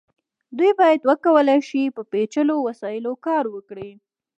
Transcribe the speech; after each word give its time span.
دوی 0.57 0.71
باید 0.79 1.01
وکولی 1.09 1.59
شي 1.69 1.81
په 1.95 2.01
پیچلو 2.11 2.55
وسایلو 2.67 3.13
کار 3.25 3.43
وکړي. 3.53 3.91